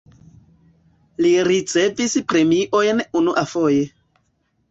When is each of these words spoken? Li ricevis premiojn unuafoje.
Li 1.25 1.33
ricevis 1.49 2.15
premiojn 2.33 3.05
unuafoje. 3.21 3.85